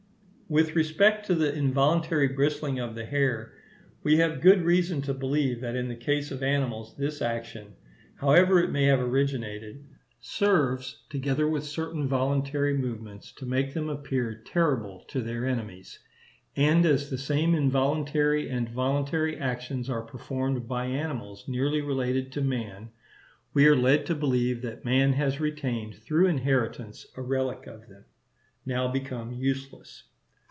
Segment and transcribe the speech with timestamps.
[0.51, 3.53] With respect to the involuntary bristling of the hair,
[4.03, 7.73] we have good reason to believe that in the case of animals this action,
[8.15, 9.81] however it may have originated,
[10.19, 15.99] serves, together with certain voluntary movements, to make them appear terrible to their enemies;
[16.57, 22.41] and as the same involuntary and voluntary actions are performed by animals nearly related to
[22.41, 22.89] man,
[23.53, 28.03] we are led to believe that man has retained through inheritance a relic of them,
[28.65, 30.03] now become useless.